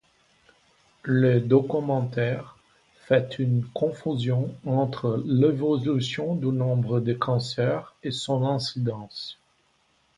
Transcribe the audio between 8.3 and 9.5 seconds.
incidence.